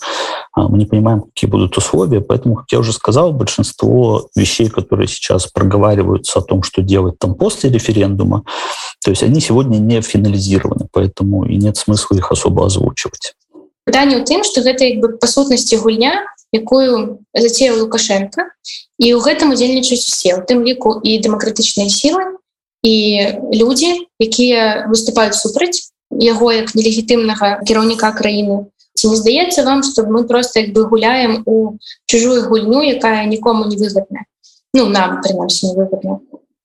а 0.53 0.69
мы 0.69 0.79
не 0.79 0.87
понимаем, 0.87 1.21
какие 1.21 1.51
будут 1.51 1.77
условия. 1.77 2.23
Поэтому, 2.23 2.57
как 2.57 2.73
я 2.73 2.79
уже 2.79 2.95
сказал, 2.95 3.33
большинство 3.33 4.29
вещей, 4.35 4.71
которые 4.71 5.07
сейчас 5.07 5.47
проговариваются 5.49 6.39
о 6.39 6.43
том, 6.43 6.63
что 6.63 6.81
делать 6.81 7.19
там 7.19 7.35
после 7.35 7.69
референдума, 7.71 8.45
то 9.05 9.11
есть 9.11 9.23
они 9.23 9.41
сегодня 9.41 9.77
не 9.77 10.01
финализированы, 10.01 10.89
поэтому 10.91 11.45
и 11.45 11.57
нет 11.57 11.77
смысла 11.77 12.17
их 12.17 12.33
особо 12.33 12.65
озвучивать. 12.65 13.35
Пытанне 13.87 14.19
ў 14.19 14.27
тым, 14.27 14.43
што 14.43 14.67
гэта 14.67 14.83
бы 14.99 15.15
па 15.15 15.31
сутнасці 15.31 15.79
гульня 15.79 16.27
якую 16.57 17.21
зацеяў 17.35 17.81
лукашенко. 17.83 18.49
І 18.99 19.13
ў 19.13 19.21
гэтым 19.21 19.53
удзельнічаюць 19.53 20.05
усе 20.09 20.37
у 20.37 20.43
тым 20.43 20.65
ліку 20.65 20.97
і 21.05 21.19
дэмакратычныя 21.21 21.93
сілы 21.93 22.41
і 22.87 22.97
людзі 23.53 24.09
якія 24.21 24.87
выступаюць 24.89 25.37
супраць 25.37 25.93
яго 26.11 26.53
як 26.53 26.73
нелегітымнага 26.73 27.61
кіраўніка 27.67 28.13
краіны. 28.17 28.73
Ці 28.97 29.13
не 29.13 29.17
здаецца 29.21 29.65
вам 29.69 29.83
что 29.83 30.09
мы 30.09 30.25
просто 30.25 30.65
як 30.65 30.73
бы 30.73 30.89
гуляем 30.89 31.43
у 31.45 31.77
чужую 32.07 32.49
гульню 32.49 32.81
якая 32.83 33.27
нікому 33.27 33.69
не 33.69 33.77
выгодная? 33.77 34.25
Ну 34.73 34.89
нам 34.89 35.21
принамсі 35.21 35.73
невыгодна 35.73 36.21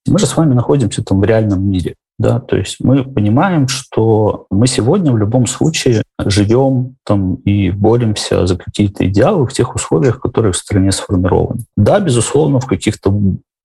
мы 0.07 0.19
же 0.19 0.25
с 0.25 0.35
вами 0.35 0.53
находимся 0.53 1.03
там 1.03 1.21
в 1.21 1.23
реальном 1.23 1.69
мире 1.69 1.95
Да, 2.21 2.39
то 2.39 2.55
есть 2.55 2.77
мы 2.81 3.03
понимаем, 3.03 3.67
что 3.67 4.45
мы 4.51 4.67
сегодня 4.67 5.11
в 5.11 5.17
любом 5.17 5.47
случае 5.47 6.03
живем 6.23 6.97
там 7.03 7.33
и 7.45 7.71
боремся 7.71 8.45
за 8.45 8.57
какие-то 8.57 9.07
идеалы 9.07 9.47
в 9.47 9.53
тех 9.53 9.73
условиях, 9.73 10.21
которые 10.21 10.51
в 10.51 10.57
стране 10.57 10.91
сформированы. 10.91 11.61
Да, 11.75 11.99
безусловно, 11.99 12.59
в 12.59 12.67
каких-то 12.67 13.11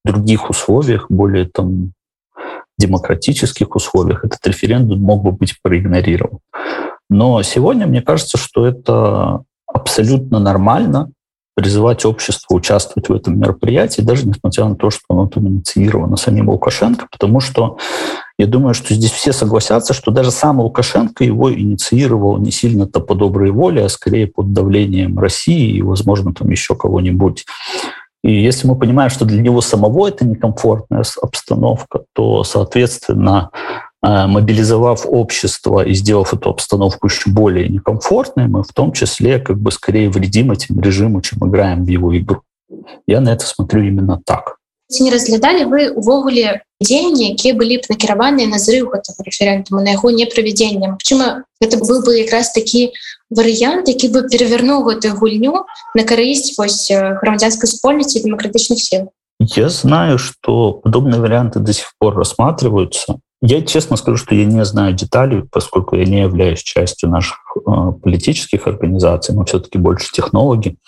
других 0.06 0.48
условиях, 0.48 1.10
более 1.10 1.44
там 1.44 1.92
демократических 2.78 3.76
условиях 3.76 4.24
этот 4.24 4.46
референдум 4.46 5.00
мог 5.00 5.22
бы 5.22 5.32
быть 5.32 5.60
проигнорирован. 5.60 6.38
Но 7.10 7.42
сегодня 7.42 7.86
мне 7.86 8.00
кажется, 8.00 8.38
что 8.38 8.66
это 8.66 9.42
абсолютно 9.66 10.38
нормально 10.38 11.10
призывать 11.56 12.04
общество 12.04 12.54
участвовать 12.54 13.08
в 13.08 13.14
этом 13.14 13.40
мероприятии, 13.40 14.02
даже 14.02 14.28
несмотря 14.28 14.66
на 14.66 14.76
то, 14.76 14.90
что 14.90 15.04
оно 15.08 15.26
там 15.26 15.48
инициировано 15.48 16.16
самим 16.18 16.50
Лукашенко, 16.50 17.08
потому 17.10 17.40
что 17.40 17.78
я 18.38 18.46
думаю, 18.46 18.74
что 18.74 18.92
здесь 18.92 19.10
все 19.10 19.32
согласятся, 19.32 19.94
что 19.94 20.10
даже 20.10 20.30
сам 20.30 20.60
Лукашенко 20.60 21.24
его 21.24 21.50
инициировал 21.52 22.36
не 22.36 22.50
сильно-то 22.50 23.00
по 23.00 23.14
доброй 23.14 23.50
воле, 23.52 23.86
а 23.86 23.88
скорее 23.88 24.26
под 24.26 24.52
давлением 24.52 25.18
России 25.18 25.78
и, 25.78 25.82
возможно, 25.82 26.34
там 26.34 26.50
еще 26.50 26.76
кого-нибудь. 26.76 27.46
И 28.22 28.42
если 28.42 28.66
мы 28.66 28.76
понимаем, 28.76 29.08
что 29.08 29.24
для 29.24 29.40
него 29.40 29.62
самого 29.62 30.08
это 30.08 30.26
некомфортная 30.26 31.04
обстановка, 31.22 32.02
то, 32.12 32.44
соответственно, 32.44 33.50
мобилизовав 34.01 35.05
общество 35.05 35.85
и 35.85 35.93
сделав 35.93 36.33
эту 36.33 36.49
обстановку 36.49 37.07
еще 37.07 37.29
более 37.29 37.69
некомфортной, 37.69 38.47
мы 38.47 38.63
в 38.63 38.73
том 38.73 38.93
числе 38.93 39.39
как 39.39 39.59
бы 39.59 39.71
скорее 39.71 40.09
вредим 40.09 40.51
этим 40.51 40.79
режиму, 40.81 41.21
чем 41.21 41.47
играем 41.47 41.85
в 41.85 41.87
его 41.87 42.17
игру. 42.17 42.41
Я 43.05 43.21
на 43.21 43.29
это 43.29 43.45
смотрю 43.45 43.83
именно 43.83 44.19
так. 44.25 44.57
Ці 44.91 45.03
не 45.03 45.11
разглядалі 45.11 45.65
вы 45.71 45.87
увогуле 45.95 46.61
дзеянні 46.83 47.31
якія 47.31 47.55
былі 47.55 47.79
б 47.79 47.87
накіраваныя 47.87 48.51
на 48.51 48.59
зрыв 48.59 48.91
гэтага 48.91 49.23
рэферендума 49.23 49.79
на 49.87 49.95
яго 49.95 50.11
неправядзення 50.11 50.99
Магчыма 50.99 51.47
гэта 51.63 51.79
быў 51.79 52.03
бы 52.03 52.19
якраз 52.19 52.51
такі 52.51 52.91
варыянт 53.31 53.87
які 53.87 54.11
бы 54.11 54.27
перавярнуў 54.27 54.83
гэтую 54.91 55.15
гульню 55.15 55.63
на 55.95 56.03
карысць 56.03 56.59
вось 56.59 56.91
грамадзянской 56.91 57.71
супольнасці 57.71 58.19
дэмакратычных 58.27 58.83
сил 58.83 59.15
Я 59.39 59.69
знаю 59.69 60.19
что 60.19 60.83
подобные 60.83 61.23
варианты 61.23 61.63
до 61.63 61.71
сих 61.71 61.95
пор 61.95 62.19
рассматриваются 62.19 63.23
я 63.42 63.60
честно 63.62 63.96
скажу, 63.96 64.16
что 64.16 64.34
я 64.34 64.46
не 64.46 64.64
знаю 64.64 64.94
деталей, 64.94 65.42
поскольку 65.42 65.94
я 65.94 66.04
не 66.06 66.20
являюсь 66.20 66.62
частью 66.62 67.10
наших 67.10 67.36
э, 67.54 67.92
политических 68.02 68.66
организаций, 68.66 69.34
мы 69.34 69.44
все-таки 69.44 69.76
больше 69.76 70.10
технологи. 70.10 70.78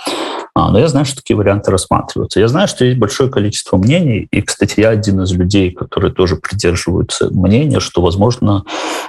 А, 0.55 0.71
но 0.73 0.78
я 0.78 0.88
знаю, 0.88 1.07
что 1.07 1.17
такие 1.17 1.37
варианты 1.37 1.71
рассматриваются. 1.71 2.40
Я 2.40 2.49
знаю, 2.49 2.67
что 2.67 2.85
есть 2.85 2.99
большое 2.99 3.31
количество 3.31 3.76
мнений, 3.76 4.26
и, 4.33 4.43
кстати, 4.43 4.81
я 4.81 4.88
один 4.88 5.23
из 5.23 5.33
людей, 5.33 5.71
которые 5.71 6.12
тоже 6.12 6.37
придерживаются 6.37 7.28
мнения, 7.31 7.78
что, 7.78 8.02
возможно, 8.02 8.64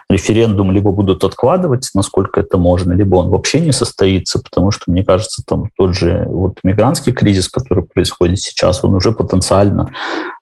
референдум 0.10 0.72
либо 0.72 0.92
будут 0.92 1.24
откладывать, 1.24 1.90
насколько 1.96 2.42
это 2.42 2.58
можно, 2.58 2.94
либо 2.94 3.16
он 3.16 3.30
вообще 3.30 3.62
не 3.62 3.72
состоится, 3.72 4.40
потому 4.40 4.70
что, 4.70 4.92
мне 4.92 5.04
кажется, 5.04 5.42
там 5.48 5.72
тот 5.76 5.96
же 5.96 6.26
вот 6.28 6.60
мигрантский 6.64 7.14
кризис, 7.14 7.48
который 7.48 7.84
происходит 7.84 8.40
сейчас, 8.40 8.84
он 8.84 8.94
уже 8.94 9.12
потенциально 9.12 9.90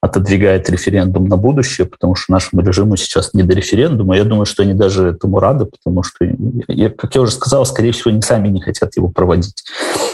отодвигает 0.07 0.69
референдум 0.69 1.27
на 1.27 1.37
будущее, 1.37 1.87
потому 1.87 2.15
что 2.15 2.33
нашему 2.33 2.61
режиму 2.61 2.97
сейчас 2.97 3.33
не 3.33 3.43
до 3.43 3.53
референдума. 3.53 4.17
Я 4.17 4.23
думаю, 4.23 4.45
что 4.45 4.63
они 4.63 4.73
даже 4.73 5.09
этому 5.09 5.39
рады, 5.39 5.65
потому 5.65 6.03
что, 6.03 6.25
как 6.97 7.15
я 7.15 7.21
уже 7.21 7.31
сказал, 7.31 7.65
скорее 7.65 7.91
всего, 7.91 8.11
они 8.11 8.21
сами 8.21 8.47
не 8.47 8.61
хотят 8.61 8.95
его 8.97 9.09
проводить. 9.09 9.63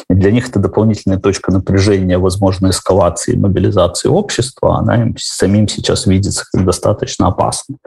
И 0.10 0.14
для 0.14 0.32
них 0.32 0.50
это 0.50 0.60
дополнительная 0.60 1.18
точка 1.18 1.52
напряжения, 1.52 2.18
возможной 2.18 2.72
эскалации, 2.72 3.36
мобилизации 3.36 4.10
общества. 4.10 4.78
Она 4.78 5.02
им 5.02 5.16
самим 5.18 5.68
сейчас 5.68 6.06
видится 6.06 6.46
как 6.52 6.66
достаточно 6.66 7.28
опасна. 7.28 7.78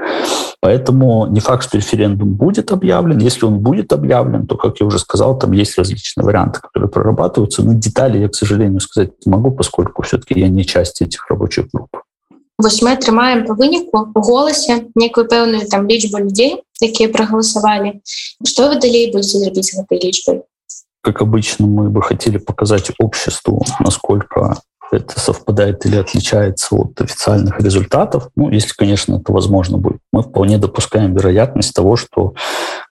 Поэтому 0.60 1.26
не 1.26 1.40
факт, 1.40 1.64
что 1.64 1.76
референдум 1.76 2.34
будет 2.34 2.72
объявлен. 2.72 3.18
Если 3.18 3.44
он 3.44 3.58
будет 3.58 3.92
объявлен, 3.92 4.46
то, 4.46 4.56
как 4.56 4.80
я 4.80 4.86
уже 4.86 4.98
сказал, 4.98 5.38
там 5.38 5.52
есть 5.52 5.78
различные 5.78 6.24
варианты, 6.24 6.60
которые 6.60 6.88
прорабатываются. 6.88 7.62
Но 7.62 7.74
детали 7.74 8.18
я, 8.18 8.28
к 8.28 8.34
сожалению, 8.34 8.80
сказать 8.80 9.10
не 9.24 9.30
могу, 9.30 9.50
поскольку 9.50 10.02
все-таки 10.02 10.40
я 10.40 10.48
не 10.48 10.64
часть 10.64 11.02
этих 11.02 11.28
рабочих 11.28 11.66
групп 11.72 11.95
Вось 12.57 12.81
мы 12.81 12.91
атрымаем 12.93 13.45
по 13.45 13.53
выніку 13.53 14.11
у 14.13 14.21
голасе 14.21 14.85
некую 14.95 15.27
пэўную 15.27 15.65
там 15.69 15.87
лічбу 15.87 16.19
людзей 16.19 16.61
якія 16.81 17.09
прагаласавалі 17.09 18.01
что 18.45 18.69
вы 18.69 18.79
далей 18.79 19.11
будете 19.11 19.37
зрабіць 19.37 19.73
гэтай 19.73 19.99
лічбай 20.01 20.41
как 21.01 21.21
обычно 21.21 21.65
мы 21.65 21.89
бы 21.89 22.01
хотели 22.01 22.37
показать 22.37 22.91
обществу 22.99 23.65
насколько 23.79 24.57
это 24.92 25.18
совпадает 25.20 25.84
или 25.86 25.96
отличается 25.96 26.74
от 26.74 27.00
официальных 27.00 27.60
результатов. 27.60 28.28
Ну, 28.36 28.50
если, 28.50 28.72
конечно, 28.74 29.16
это 29.16 29.32
возможно 29.32 29.78
будет. 29.78 29.98
Мы 30.12 30.22
вполне 30.22 30.58
допускаем 30.58 31.14
вероятность 31.14 31.74
того, 31.74 31.96
что 31.96 32.34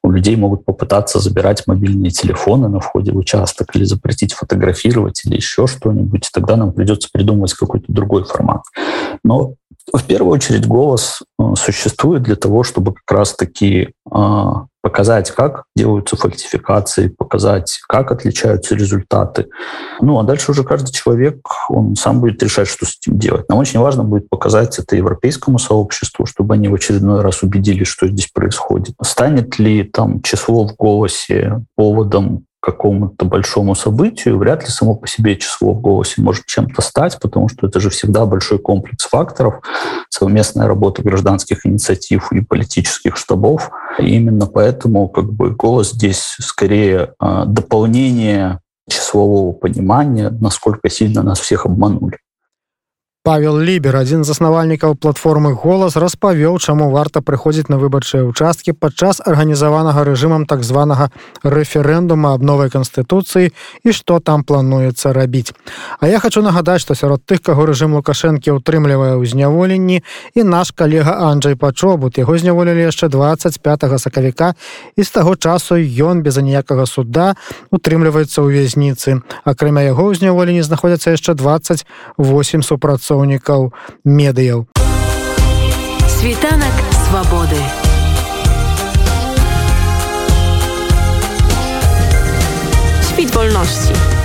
у 0.03 0.11
людей 0.11 0.35
могут 0.35 0.65
попытаться 0.65 1.19
забирать 1.19 1.65
мобильные 1.67 2.11
телефоны 2.11 2.69
на 2.69 2.79
входе 2.79 3.11
в 3.11 3.17
участок 3.17 3.75
или 3.75 3.83
запретить 3.83 4.33
фотографировать 4.33 5.21
или 5.25 5.35
еще 5.35 5.67
что-нибудь. 5.67 6.29
Тогда 6.33 6.55
нам 6.55 6.73
придется 6.73 7.09
придумывать 7.11 7.53
какой-то 7.53 7.85
другой 7.87 8.23
формат. 8.23 8.61
Но 9.23 9.55
в 9.93 10.03
первую 10.03 10.33
очередь 10.33 10.67
голос 10.67 11.21
э, 11.39 11.43
существует 11.55 12.23
для 12.23 12.35
того, 12.35 12.63
чтобы 12.63 12.93
как 12.93 13.17
раз-таки 13.17 13.89
а, 14.09 14.65
показать, 14.85 15.31
как 15.31 15.63
делаются 15.75 16.15
фальсификации, 16.15 17.07
показать, 17.07 17.79
как 17.87 18.11
отличаются 18.11 18.75
результаты. 18.75 19.47
Ну, 19.99 20.19
а 20.19 20.23
дальше 20.23 20.51
уже 20.51 20.63
каждый 20.63 20.91
человек, 20.91 21.39
он 21.69 21.95
сам 21.95 22.21
будет 22.21 22.43
решать, 22.43 22.67
что 22.67 22.85
с 22.85 22.95
этим 23.01 23.17
делать. 23.17 23.49
Нам 23.49 23.57
очень 23.57 23.79
важно 23.79 24.03
будет 24.03 24.29
показать 24.29 24.77
это 24.77 24.95
европейскому 24.95 25.57
сообществу, 25.57 26.27
чтобы 26.27 26.53
они 26.53 26.67
в 26.67 26.75
очередной 26.75 27.21
раз 27.21 27.41
убедились, 27.41 27.87
что 27.87 28.07
здесь 28.07 28.27
происходит. 28.27 28.93
Станет 29.01 29.57
ли 29.57 29.85
там 29.85 30.21
число 30.21 30.67
в 30.67 30.75
голосе 30.75 31.65
поводом 31.75 32.45
какому-то 32.65 33.25
большому 33.25 33.75
событию, 33.75 34.39
вряд 34.39 34.63
ли 34.63 34.69
само 34.69 34.95
по 34.95 35.07
себе 35.07 35.35
число 35.37 35.73
в 35.73 35.81
голосе 35.81 36.21
может 36.21 36.47
чем-то 36.47 36.81
стать, 36.81 37.19
потому 37.21 37.47
что 37.47 37.67
это 37.67 37.79
же 37.79 37.91
всегда 37.91 38.25
большой 38.25 38.57
комплекс 38.57 39.05
факторов, 39.05 39.61
совместная 40.09 40.67
работа 40.67 41.03
гражданских 41.03 41.65
инициатив 41.65 42.31
и 42.31 42.41
политических 42.41 43.17
штабов. 43.17 43.69
И 43.99 44.07
именно 44.07 44.47
поэтому 44.47 45.07
как 45.09 45.31
бы 45.31 45.51
голос 45.51 45.91
здесь 45.91 46.37
скорее 46.39 47.13
а, 47.19 47.45
дополнение 47.45 48.59
числового 48.89 49.53
понимания, 49.53 50.31
насколько 50.31 50.89
сильно 50.89 51.21
нас 51.21 51.39
всех 51.39 51.67
обманули. 51.67 52.17
Павел 53.30 53.60
лібер 53.60 53.94
адзін 54.00 54.24
з 54.24 54.32
заснавальнікаў 54.32 54.94
платформы 54.96 55.52
голас 55.52 55.94
распавёў 55.94 56.56
чаму 56.58 56.88
варта 56.90 57.20
прыходзіць 57.20 57.70
на 57.70 57.76
выбарчыя 57.78 58.24
участкі 58.26 58.72
падчас 58.72 59.20
арганізаванага 59.22 60.02
рэжымам 60.08 60.46
так 60.50 60.64
званага 60.66 61.12
рэферэндума 61.44 62.32
аб 62.34 62.42
новай 62.42 62.72
канстытуцыі 62.74 63.52
і 63.86 63.94
што 63.94 64.18
там 64.18 64.42
плануецца 64.42 65.12
рабіць 65.12 65.54
А 66.00 66.08
я 66.08 66.18
хочу 66.18 66.42
нагадаць 66.42 66.80
што 66.82 66.96
сярод 66.98 67.22
тых 67.22 67.38
каго 67.44 67.68
рэжым 67.70 67.94
лукашэнкі 68.00 68.50
утрымлівае 68.56 69.14
ў 69.14 69.22
зняволенні 69.28 70.02
і 70.34 70.42
наш 70.42 70.74
калега 70.74 71.14
Анджай 71.28 71.54
пачобут 71.54 72.18
яго 72.18 72.34
зняволілі 72.34 72.88
яшчэ 72.88 73.12
25 73.14 74.00
сакавіка 74.00 74.54
і 74.96 75.06
з 75.06 75.10
таго 75.10 75.36
часу 75.36 75.78
ён 75.78 76.24
без 76.26 76.40
аніякага 76.40 76.82
суда 76.82 77.38
утрымліваецца 77.70 78.42
ў 78.42 78.48
вязніцы 78.58 79.22
акрамя 79.46 79.86
яго 79.86 80.10
ў 80.10 80.18
зняволенні 80.18 80.66
знаходзяцца 80.66 81.14
яшчэ 81.14 81.38
28 81.38 82.66
супрацоў 82.66 83.13
predstavnikov 83.15 83.69
medijev. 84.03 84.63
Svitanak 86.19 86.75
svobode. 87.07 87.61
Špit 93.13 93.35
volnosti. 93.35 94.24